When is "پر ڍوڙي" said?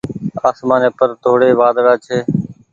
0.97-1.51